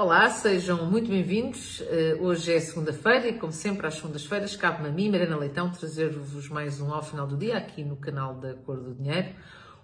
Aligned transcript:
Olá, 0.00 0.30
sejam 0.30 0.86
muito 0.88 1.10
bem-vindos. 1.10 1.80
Uh, 1.80 2.22
hoje 2.22 2.54
é 2.54 2.60
segunda-feira 2.60 3.26
e, 3.26 3.32
como 3.32 3.52
sempre, 3.52 3.84
às 3.84 3.94
segundas-feiras, 3.94 4.54
cabe-me 4.54 4.90
a 4.90 4.92
mim, 4.92 5.10
Mariana 5.10 5.36
Leitão, 5.36 5.72
trazer-vos 5.72 6.48
mais 6.48 6.80
um 6.80 6.94
ao 6.94 7.02
final 7.02 7.26
do 7.26 7.36
dia 7.36 7.56
aqui 7.56 7.82
no 7.82 7.96
canal 7.96 8.34
da 8.34 8.54
Cor 8.54 8.76
do 8.76 8.94
Dinheiro. 8.94 9.30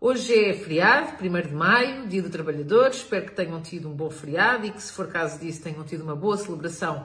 Hoje 0.00 0.34
é 0.34 0.54
feriado, 0.54 1.22
1 1.22 1.48
de 1.48 1.52
maio, 1.52 2.08
Dia 2.08 2.22
do 2.22 2.30
Trabalhador. 2.30 2.88
Espero 2.88 3.26
que 3.26 3.32
tenham 3.32 3.60
tido 3.60 3.86
um 3.86 3.92
bom 3.92 4.08
feriado 4.08 4.64
e 4.64 4.70
que, 4.70 4.82
se 4.82 4.94
for 4.94 5.08
caso 5.08 5.38
disso, 5.40 5.62
tenham 5.62 5.84
tido 5.84 6.04
uma 6.04 6.16
boa 6.16 6.38
celebração 6.38 7.04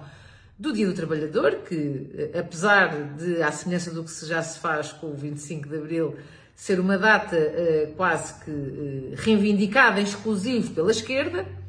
do 0.58 0.72
Dia 0.72 0.88
do 0.88 0.94
Trabalhador, 0.94 1.56
que, 1.68 2.10
eh, 2.14 2.40
apesar 2.40 3.16
de, 3.18 3.44
à 3.44 3.52
semelhança 3.52 3.92
do 3.92 4.06
que 4.06 4.26
já 4.26 4.42
se 4.42 4.60
faz 4.60 4.94
com 4.94 5.08
o 5.08 5.14
25 5.14 5.68
de 5.68 5.76
Abril, 5.76 6.16
ser 6.56 6.80
uma 6.80 6.98
data 6.98 7.36
uh, 7.36 7.94
quase 7.96 8.42
que 8.46 9.14
reivindicada 9.18 10.00
em 10.00 10.04
exclusivo 10.04 10.74
pela 10.74 10.92
esquerda, 10.92 11.40
eh, 11.42 11.63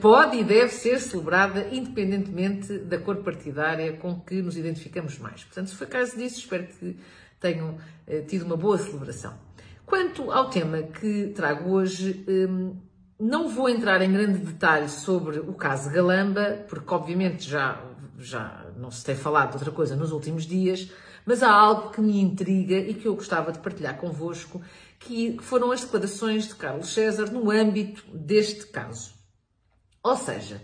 pode 0.00 0.38
e 0.38 0.44
deve 0.44 0.72
ser 0.72 0.98
celebrada 0.98 1.68
independentemente 1.70 2.76
da 2.78 2.98
cor 2.98 3.16
partidária 3.18 3.92
com 3.92 4.20
que 4.20 4.42
nos 4.42 4.56
identificamos 4.56 5.18
mais. 5.18 5.44
Portanto, 5.44 5.70
se 5.70 5.76
for 5.76 5.86
caso 5.86 6.16
disso, 6.16 6.40
espero 6.40 6.66
que 6.66 6.96
tenham 7.38 7.76
eh, 8.06 8.22
tido 8.22 8.44
uma 8.44 8.56
boa 8.56 8.78
celebração. 8.78 9.34
Quanto 9.86 10.30
ao 10.30 10.48
tema 10.48 10.82
que 10.82 11.32
trago 11.36 11.70
hoje, 11.70 12.24
hum, 12.26 12.76
não 13.20 13.48
vou 13.48 13.68
entrar 13.68 14.00
em 14.02 14.12
grande 14.12 14.38
detalhe 14.38 14.88
sobre 14.88 15.38
o 15.38 15.52
caso 15.52 15.90
Galamba, 15.90 16.64
porque 16.68 16.92
obviamente 16.92 17.48
já, 17.48 17.80
já 18.18 18.66
não 18.76 18.90
se 18.90 19.04
tem 19.04 19.14
falado 19.14 19.50
de 19.50 19.56
outra 19.56 19.70
coisa 19.70 19.94
nos 19.94 20.10
últimos 20.10 20.46
dias, 20.46 20.90
mas 21.24 21.42
há 21.42 21.52
algo 21.52 21.90
que 21.90 22.00
me 22.00 22.20
intriga 22.20 22.76
e 22.76 22.94
que 22.94 23.06
eu 23.06 23.14
gostava 23.14 23.52
de 23.52 23.58
partilhar 23.58 23.96
convosco, 23.98 24.60
que 24.98 25.36
foram 25.40 25.70
as 25.70 25.82
declarações 25.82 26.48
de 26.48 26.54
Carlos 26.54 26.92
César 26.92 27.30
no 27.30 27.50
âmbito 27.50 28.04
deste 28.12 28.66
caso. 28.66 29.13
Ou 30.04 30.16
seja, 30.18 30.60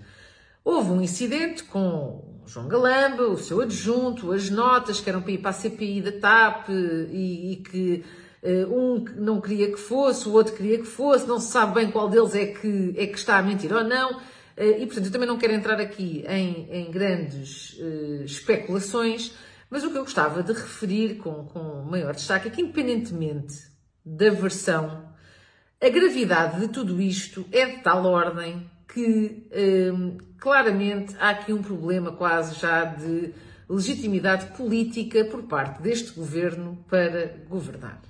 houve 0.62 0.90
um 0.90 1.00
incidente 1.00 1.64
com 1.64 2.42
João 2.46 2.68
Galamba, 2.68 3.22
o 3.22 3.38
seu 3.38 3.62
adjunto, 3.62 4.32
as 4.32 4.50
notas 4.50 5.00
que 5.00 5.08
eram 5.08 5.22
para 5.22 5.32
ir 5.32 5.38
para 5.38 5.48
a 5.48 5.54
CPI 5.54 6.02
da 6.02 6.12
TAP 6.12 6.68
e, 6.68 7.52
e 7.52 7.56
que 7.56 8.04
uh, 8.42 8.70
um 8.70 9.02
não 9.16 9.40
queria 9.40 9.72
que 9.72 9.78
fosse, 9.78 10.28
o 10.28 10.32
outro 10.32 10.54
queria 10.54 10.76
que 10.76 10.84
fosse, 10.84 11.26
não 11.26 11.40
se 11.40 11.50
sabe 11.50 11.76
bem 11.76 11.90
qual 11.90 12.10
deles 12.10 12.34
é 12.34 12.48
que, 12.48 12.94
é 12.94 13.06
que 13.06 13.16
está 13.16 13.38
a 13.38 13.42
mentir 13.42 13.72
ou 13.72 13.82
não. 13.82 14.18
Uh, 14.18 14.78
e 14.78 14.84
portanto, 14.84 15.06
eu 15.06 15.10
também 15.10 15.26
não 15.26 15.38
quero 15.38 15.54
entrar 15.54 15.80
aqui 15.80 16.22
em, 16.28 16.68
em 16.70 16.90
grandes 16.90 17.78
uh, 17.78 18.24
especulações, 18.24 19.32
mas 19.70 19.82
o 19.84 19.90
que 19.90 19.96
eu 19.96 20.02
gostava 20.02 20.42
de 20.42 20.52
referir 20.52 21.14
com, 21.14 21.46
com 21.46 21.82
maior 21.84 22.14
destaque 22.14 22.48
é 22.48 22.50
que, 22.50 22.60
independentemente 22.60 23.54
da 24.04 24.28
versão, 24.28 25.08
a 25.80 25.88
gravidade 25.88 26.60
de 26.60 26.68
tudo 26.68 27.00
isto 27.00 27.46
é 27.50 27.64
de 27.64 27.78
tal 27.78 28.04
ordem 28.04 28.68
que 28.92 29.48
um, 29.92 30.18
claramente 30.38 31.16
há 31.18 31.30
aqui 31.30 31.52
um 31.52 31.62
problema 31.62 32.12
quase 32.12 32.58
já 32.58 32.84
de 32.84 33.32
legitimidade 33.68 34.56
política 34.56 35.24
por 35.24 35.44
parte 35.44 35.80
deste 35.80 36.12
governo 36.12 36.84
para 36.88 37.36
governar. 37.48 38.00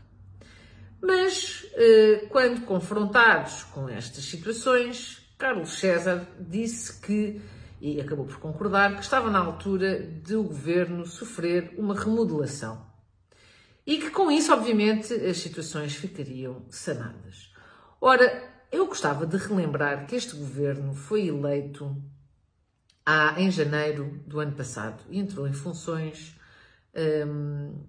Mas, 1.03 1.65
uh, 1.65 2.29
quando 2.29 2.65
confrontados 2.65 3.65
com 3.65 3.89
estas 3.89 4.25
situações, 4.25 5.21
Carlos 5.39 5.79
César 5.79 6.27
disse 6.39 7.01
que, 7.01 7.41
e 7.81 8.01
acabou 8.01 8.27
por 8.27 8.39
concordar, 8.39 8.97
que 8.97 9.03
estava 9.03 9.31
na 9.31 9.39
altura 9.39 10.01
de 10.01 10.35
o 10.35 10.43
governo 10.43 11.07
sofrer 11.07 11.75
uma 11.79 11.99
remodelação. 11.99 12.87
E 13.87 13.99
que 13.99 14.11
com 14.11 14.31
isso, 14.31 14.53
obviamente, 14.53 15.13
as 15.15 15.39
situações 15.39 15.95
ficariam 15.95 16.65
sanadas. 16.69 17.51
Ora, 18.01 18.60
eu 18.71 18.87
gostava 18.87 19.27
de 19.27 19.37
relembrar 19.37 20.07
que 20.07 20.15
este 20.15 20.37
governo 20.37 20.95
foi 20.95 21.27
eleito 21.27 21.97
há, 23.05 23.35
em 23.41 23.51
janeiro 23.51 24.23
do 24.27 24.39
ano 24.41 24.53
passado 24.53 25.03
e 25.09 25.19
entrou 25.19 25.47
em 25.47 25.53
funções 25.53 26.37
um, 27.27 27.85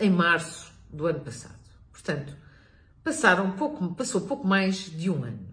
em 0.00 0.10
março 0.10 0.72
do 0.90 1.06
ano 1.06 1.20
passado. 1.20 1.58
Portanto, 1.92 2.36
passaram 3.02 3.52
pouco, 3.52 3.94
passou 3.94 4.22
pouco 4.22 4.46
mais 4.46 4.76
de 4.90 5.10
um 5.10 5.24
ano. 5.24 5.46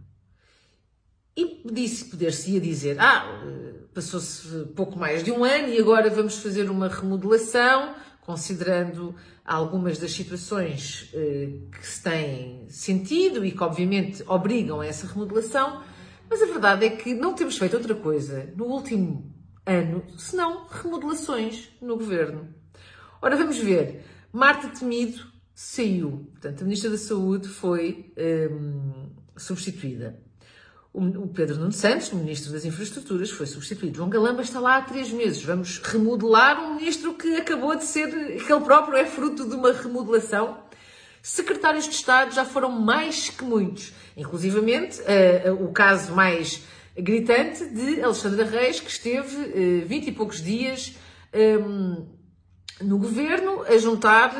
E 1.35 1.63
disse, 1.71 2.05
poder-se-ia 2.05 2.61
dizer, 2.61 2.99
ah, 2.99 3.25
passou-se 3.93 4.65
pouco 4.75 4.97
mais 4.97 5.23
de 5.23 5.31
um 5.31 5.43
ano 5.43 5.67
e 5.69 5.79
agora 5.79 6.09
vamos 6.09 6.37
fazer 6.37 6.69
uma 6.69 6.87
remodelação, 6.87 7.95
considerando 8.25 9.15
algumas 9.45 9.97
das 9.97 10.11
situações 10.11 11.09
eh, 11.13 11.59
que 11.71 11.85
se 11.85 12.01
têm 12.01 12.65
sentido 12.69 13.45
e 13.45 13.51
que, 13.51 13.61
obviamente, 13.61 14.23
obrigam 14.27 14.79
a 14.79 14.85
essa 14.85 15.07
remodelação, 15.07 15.83
mas 16.29 16.41
a 16.41 16.45
verdade 16.45 16.85
é 16.85 16.89
que 16.89 17.13
não 17.13 17.33
temos 17.33 17.57
feito 17.57 17.75
outra 17.75 17.95
coisa 17.95 18.51
no 18.55 18.65
último 18.65 19.31
ano 19.65 20.03
senão 20.17 20.65
remodelações 20.67 21.69
no 21.81 21.97
governo. 21.97 22.47
Ora, 23.21 23.35
vamos 23.35 23.57
ver. 23.57 24.03
Marta 24.31 24.67
Temido 24.67 25.31
saiu, 25.53 26.27
portanto, 26.31 26.61
a 26.61 26.63
Ministra 26.63 26.89
da 26.89 26.97
Saúde 26.97 27.47
foi 27.47 28.11
hum, 28.51 29.11
substituída. 29.37 30.22
O 30.93 31.27
Pedro 31.27 31.57
Nuno 31.57 31.71
Santos, 31.71 32.11
o 32.11 32.17
Ministro 32.17 32.51
das 32.53 32.65
Infraestruturas, 32.65 33.31
foi 33.31 33.47
substituído. 33.47 33.97
João 33.97 34.09
Galamba 34.09 34.43
está 34.43 34.59
lá 34.59 34.77
há 34.77 34.81
três 34.83 35.09
meses. 35.09 35.43
Vamos 35.43 35.79
remodelar 35.79 36.63
um 36.63 36.75
ministro 36.75 37.15
que 37.15 37.35
acabou 37.35 37.75
de 37.75 37.83
ser, 37.83 38.11
que 38.11 38.53
ele 38.53 38.63
próprio 38.63 38.95
é 38.95 39.03
fruto 39.03 39.49
de 39.49 39.55
uma 39.55 39.73
remodelação. 39.73 40.59
Secretários 41.19 41.85
de 41.85 41.95
Estado 41.95 42.35
já 42.35 42.45
foram 42.45 42.69
mais 42.69 43.27
que 43.27 43.43
muitos. 43.43 43.91
Inclusivamente, 44.15 45.01
uh, 45.01 45.53
uh, 45.53 45.65
o 45.65 45.71
caso 45.71 46.13
mais 46.13 46.61
gritante 46.95 47.65
de 47.65 47.99
Alexandra 48.03 48.45
Reis, 48.45 48.79
que 48.79 48.91
esteve 48.91 49.81
uh, 49.83 49.87
20 49.87 50.07
e 50.07 50.11
poucos 50.11 50.43
dias 50.43 50.95
um, 51.33 51.39
ehm, 51.39 52.05
no 52.81 52.99
governo 52.99 53.63
a 53.63 53.75
juntar 53.79 54.31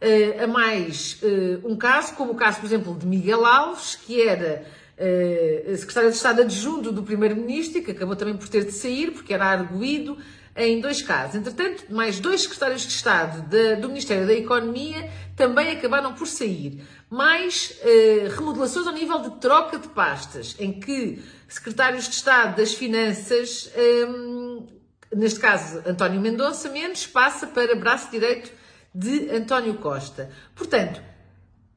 uh, 0.00 0.42
a 0.42 0.46
mais 0.48 1.20
uh, 1.22 1.68
um 1.68 1.76
caso, 1.76 2.16
como 2.16 2.32
o 2.32 2.36
caso, 2.36 2.58
por 2.58 2.66
exemplo, 2.66 2.96
de 2.96 3.06
Miguel 3.06 3.46
Alves, 3.46 3.94
que 3.94 4.20
era 4.20 4.64
uh, 5.00 5.76
secretário 5.76 6.10
de 6.10 6.16
Estado 6.16 6.42
adjunto 6.42 6.92
do 6.92 7.02
Primeiro-Ministro, 7.02 7.82
que 7.82 7.90
acabou 7.90 8.14
também 8.14 8.36
por 8.36 8.48
ter 8.48 8.64
de 8.64 8.72
sair, 8.72 9.12
porque 9.12 9.32
era 9.32 9.46
arguído 9.46 10.18
em 10.54 10.80
dois 10.80 11.00
casos. 11.00 11.36
Entretanto, 11.36 11.84
mais 11.88 12.20
dois 12.20 12.42
secretários 12.42 12.82
de 12.82 12.92
Estado 12.92 13.48
de, 13.48 13.76
do 13.76 13.88
Ministério 13.88 14.26
da 14.26 14.34
Economia 14.34 15.10
também 15.34 15.70
acabaram 15.70 16.12
por 16.12 16.26
sair. 16.26 16.84
Mais 17.08 17.80
uh, 17.82 18.36
remodelações 18.36 18.86
ao 18.86 18.92
nível 18.92 19.18
de 19.20 19.40
troca 19.40 19.78
de 19.78 19.88
pastas, 19.88 20.54
em 20.58 20.78
que 20.78 21.22
secretários 21.48 22.08
de 22.08 22.14
Estado 22.14 22.56
das 22.56 22.74
Finanças, 22.74 23.70
um, 23.76 24.66
ehm, 25.12 25.18
neste 25.18 25.40
caso 25.40 25.82
António 25.86 26.20
Mendonça 26.20 26.68
Mendes, 26.68 27.06
passa 27.06 27.46
para 27.46 27.74
braço 27.74 28.10
direito 28.10 28.52
de 28.94 29.30
António 29.30 29.74
Costa. 29.74 30.30
Portanto, 30.54 31.02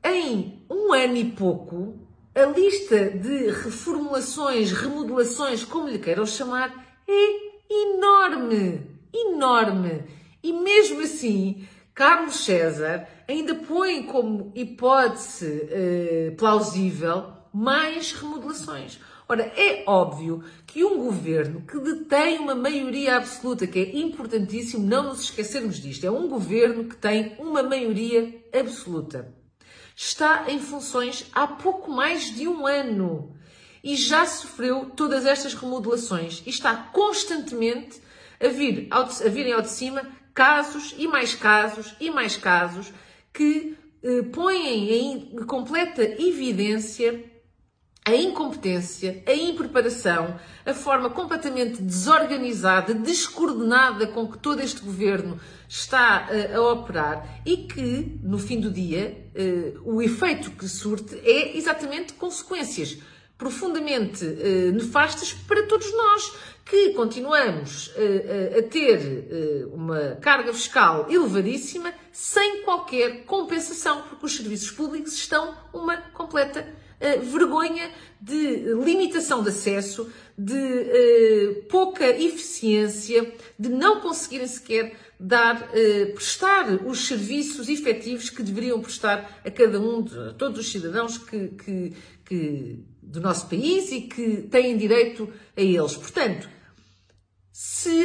em 0.03 0.63
um 0.69 0.94
ano 0.94 1.16
e 1.16 1.25
pouco, 1.31 1.97
a 2.35 2.45
lista 2.45 3.11
de 3.11 3.51
reformulações, 3.51 4.71
remodelações, 4.71 5.63
como 5.63 5.88
lhe 5.88 5.99
queiram 5.99 6.25
chamar, 6.25 6.73
é 7.07 7.53
enorme, 7.69 8.81
enorme. 9.13 10.03
E 10.41 10.51
mesmo 10.51 11.01
assim, 11.01 11.67
Carlos 11.93 12.43
César 12.43 13.07
ainda 13.27 13.53
põe 13.53 14.03
como 14.03 14.51
hipótese 14.55 15.45
uh, 15.45 16.35
plausível 16.35 17.25
mais 17.53 18.11
remodelações. 18.13 18.99
Ora, 19.29 19.43
é 19.55 19.83
óbvio 19.85 20.43
que 20.66 20.83
um 20.83 20.97
governo 20.97 21.61
que 21.61 21.79
detém 21.79 22.39
uma 22.39 22.55
maioria 22.55 23.16
absoluta, 23.17 23.67
que 23.67 23.79
é 23.79 23.97
importantíssimo 23.97 24.85
não 24.85 25.03
nos 25.03 25.22
esquecermos 25.22 25.77
disto, 25.79 26.03
é 26.03 26.11
um 26.11 26.27
governo 26.27 26.85
que 26.85 26.95
tem 26.95 27.35
uma 27.38 27.61
maioria 27.61 28.43
absoluta 28.51 29.42
está 29.95 30.45
em 30.47 30.59
funções 30.59 31.25
há 31.33 31.47
pouco 31.47 31.91
mais 31.91 32.33
de 32.33 32.47
um 32.47 32.65
ano 32.65 33.35
e 33.83 33.95
já 33.95 34.25
sofreu 34.25 34.91
todas 34.95 35.25
estas 35.25 35.53
remodelações. 35.53 36.41
E 36.45 36.49
está 36.49 36.75
constantemente 36.75 38.01
a, 38.40 38.47
vir, 38.47 38.87
a 38.91 39.29
virem 39.29 39.53
ao 39.53 39.61
de 39.61 39.69
cima 39.69 40.07
casos 40.34 40.95
e 40.97 41.07
mais 41.07 41.35
casos 41.35 41.93
e 41.99 42.09
mais 42.09 42.35
casos 42.37 42.91
que 43.31 43.78
eh, 44.01 44.22
põem 44.31 44.90
em 44.91 45.45
completa 45.45 46.03
evidência 46.03 47.23
a 48.05 48.14
incompetência, 48.16 49.23
a 49.26 49.34
impreparação, 49.34 50.38
a 50.66 50.73
forma 50.73 51.09
completamente 51.09 51.82
desorganizada, 51.82 52.94
descoordenada 52.94 54.08
com 54.08 54.28
que 54.28 54.38
todo 54.38 54.59
este 54.59 54.82
governo 54.82 55.40
está 55.70 56.28
uh, 56.29 56.58
a 56.58 56.72
operar 56.73 57.41
e 57.46 57.58
que, 57.58 58.20
no 58.22 58.38
fim 58.38 58.59
do 58.59 58.70
dia, 58.70 59.26
uh, 59.34 59.96
o 59.96 60.02
efeito 60.02 60.52
que 60.52 60.67
surte 60.67 61.16
é 61.23 61.58
exatamente 61.58 62.14
consequências 62.14 62.97
profundamente 63.38 64.26
uh, 64.26 64.72
nefastas 64.73 65.32
para 65.34 65.64
todos 65.64 65.90
nós, 65.94 66.34
que 66.66 66.94
continuamos 66.94 67.91
a 68.58 68.61
ter 68.61 69.67
uma 69.73 70.16
carga 70.22 70.53
fiscal 70.53 71.08
elevadíssima 71.09 71.94
sem 72.09 72.64
qualquer 72.64 73.26
compensação, 73.26 74.03
porque 74.03 74.26
os 74.26 74.38
serviços 74.38 74.72
públicos 74.72 75.11
estão 75.11 75.53
uma 75.73 75.97
completa 75.97 76.66
uh, 76.99 77.22
vergonha 77.22 77.91
de 78.22 78.73
limitação 78.84 79.43
de 79.43 79.49
acesso, 79.49 80.11
de 80.37 80.53
uh, 80.53 81.63
pouca 81.69 82.07
eficiência, 82.09 83.34
de 83.57 83.69
não 83.69 84.01
conseguirem 84.01 84.47
sequer 84.47 84.95
dar, 85.19 85.69
uh, 85.69 86.13
prestar 86.13 86.85
os 86.85 87.07
serviços 87.07 87.69
efetivos 87.69 88.29
que 88.29 88.43
deveriam 88.43 88.81
prestar 88.81 89.41
a 89.45 89.51
cada 89.51 89.79
um, 89.79 90.01
de, 90.01 90.17
a 90.17 90.34
todos 90.34 90.59
os 90.59 90.72
cidadãos 90.72 91.17
que, 91.17 91.49
que, 91.49 91.93
que, 92.25 92.79
do 93.01 93.22
nosso 93.22 93.47
país 93.47 93.91
e 93.91 94.01
que 94.01 94.43
têm 94.43 94.78
direito 94.78 95.31
a 95.55 95.61
eles. 95.61 95.96
Portanto, 95.96 96.49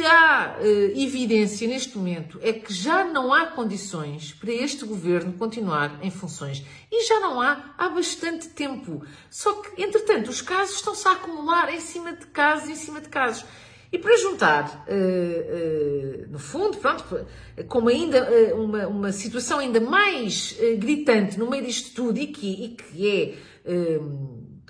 há 0.09 0.57
uh, 0.59 0.99
evidência 0.99 1.67
neste 1.67 1.97
momento 1.97 2.39
é 2.41 2.51
que 2.51 2.73
já 2.73 3.05
não 3.05 3.33
há 3.33 3.47
condições 3.47 4.33
para 4.33 4.51
este 4.51 4.85
governo 4.85 5.33
continuar 5.33 5.99
em 6.01 6.09
funções. 6.11 6.65
E 6.91 7.05
já 7.05 7.19
não 7.19 7.39
há 7.39 7.73
há 7.77 7.89
bastante 7.89 8.49
tempo. 8.49 9.03
Só 9.29 9.53
que, 9.61 9.81
entretanto, 9.81 10.29
os 10.29 10.41
casos 10.41 10.75
estão-se 10.75 11.07
a 11.07 11.11
acumular 11.11 11.73
em 11.73 11.79
cima 11.79 12.13
de 12.13 12.25
casos, 12.27 12.69
em 12.69 12.75
cima 12.75 12.99
de 12.99 13.09
casos. 13.09 13.45
E 13.91 13.97
para 13.97 14.17
juntar, 14.17 14.85
uh, 14.87 16.27
uh, 16.27 16.31
no 16.31 16.39
fundo, 16.39 16.77
pronto, 16.77 17.03
como 17.67 17.89
ainda 17.89 18.53
uma, 18.55 18.87
uma 18.87 19.11
situação 19.11 19.59
ainda 19.59 19.79
mais 19.79 20.55
gritante 20.77 21.39
no 21.39 21.49
meio 21.49 21.65
disto 21.65 21.95
tudo 21.95 22.19
e 22.19 22.27
que, 22.27 22.47
e 22.47 22.69
que 22.69 23.09
é 23.09 23.99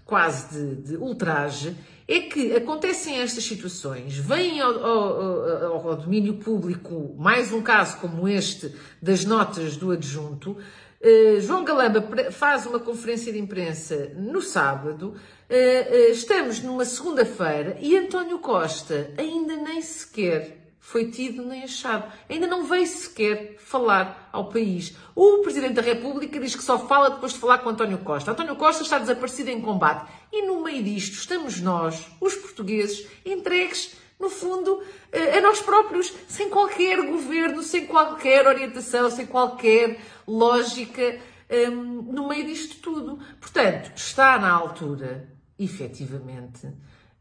quase 0.05 0.57
de, 0.57 0.75
de 0.81 0.97
ultraje, 0.97 1.75
é 2.09 2.21
que 2.21 2.55
acontecem 2.55 3.21
estas 3.21 3.43
situações, 3.43 4.17
vêm 4.17 4.59
ao, 4.59 4.83
ao, 4.83 5.87
ao, 5.87 5.95
domínio 5.95 6.33
público 6.37 7.15
mais 7.19 7.53
um 7.53 7.61
caso 7.61 7.97
como 7.99 8.27
este 8.27 8.73
das 8.99 9.23
notas 9.23 9.77
do 9.77 9.91
adjunto. 9.91 10.57
Uh, 10.99 11.39
João 11.39 11.63
Galamba 11.63 12.03
faz 12.31 12.65
uma 12.65 12.79
conferência 12.79 13.31
de 13.31 13.37
imprensa 13.37 14.11
no 14.17 14.41
sábado, 14.41 15.09
uh, 15.09 15.13
uh, 15.13 16.11
estamos 16.11 16.61
numa 16.63 16.83
segunda-feira 16.83 17.77
e 17.79 17.95
António 17.95 18.39
Costa 18.39 19.11
ainda 19.15 19.55
nem 19.55 19.79
sequer 19.79 20.58
foi 20.79 21.11
tido 21.11 21.43
nem 21.43 21.63
achado. 21.63 22.11
Ainda 22.29 22.47
não 22.47 22.63
veio 22.63 22.87
sequer 22.87 23.57
falar 23.59 24.29
ao 24.31 24.49
país. 24.49 24.95
O 25.13 25.39
Presidente 25.39 25.73
da 25.73 25.81
República 25.81 26.39
diz 26.39 26.55
que 26.55 26.63
só 26.63 26.79
fala 26.87 27.11
depois 27.11 27.33
de 27.33 27.39
falar 27.39 27.59
com 27.59 27.69
António 27.69 27.99
Costa. 27.99 28.31
António 28.31 28.55
Costa 28.55 28.83
está 28.83 28.97
desaparecido 28.97 29.49
em 29.49 29.61
combate. 29.61 30.09
E 30.31 30.41
no 30.45 30.63
meio 30.63 30.83
disto 30.83 31.13
estamos 31.13 31.59
nós, 31.59 32.07
os 32.19 32.35
portugueses, 32.35 33.07
entregues, 33.25 33.95
no 34.19 34.29
fundo, 34.29 34.83
eh, 35.11 35.37
a 35.37 35.41
nós 35.41 35.61
próprios, 35.61 36.13
sem 36.27 36.49
qualquer 36.49 37.01
governo, 37.05 37.63
sem 37.63 37.85
qualquer 37.85 38.45
orientação, 38.47 39.09
sem 39.09 39.25
qualquer 39.25 39.99
lógica 40.27 41.19
ehm, 41.49 41.71
no 41.71 42.27
meio 42.27 42.45
disto 42.45 42.81
tudo. 42.81 43.19
Portanto, 43.39 43.91
está 43.95 44.37
na 44.37 44.51
altura, 44.51 45.29
efetivamente, 45.57 46.67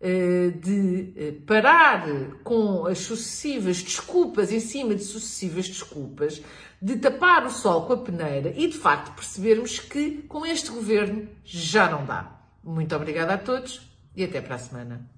de 0.00 1.12
eh, 1.16 1.32
parar 1.44 2.06
com 2.44 2.86
as 2.86 2.98
sucessivas 2.98 3.82
desculpas 3.82 4.52
em 4.52 4.60
cima 4.60 4.94
de 4.94 5.02
sucessivas 5.02 5.68
desculpas, 5.68 6.40
de 6.80 6.96
tapar 6.96 7.44
o 7.44 7.50
sol 7.50 7.86
com 7.86 7.94
a 7.94 7.96
peneira 7.96 8.54
e 8.56 8.68
de 8.68 8.78
facto 8.78 9.14
percebermos 9.14 9.80
que 9.80 10.22
com 10.28 10.46
este 10.46 10.70
governo 10.70 11.28
já 11.44 11.90
não 11.90 12.04
dá. 12.04 12.40
Muito 12.62 12.94
obrigada 12.94 13.34
a 13.34 13.38
todos 13.38 13.90
e 14.14 14.22
até 14.22 14.40
para 14.40 14.54
a 14.54 14.58
semana. 14.58 15.17